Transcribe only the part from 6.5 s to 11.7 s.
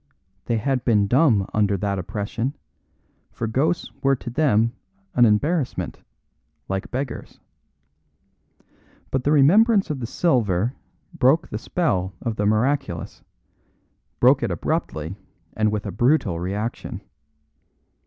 like beggars. But the remembrance of the silver broke the